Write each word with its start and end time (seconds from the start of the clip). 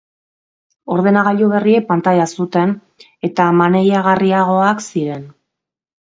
Ordenagailu 0.93 1.49
berriek 1.49 1.83
pantaila 1.91 2.25
zuten, 2.39 2.73
eta 3.29 3.47
maneiagarriagoak 3.59 4.81
ziren. 4.87 5.29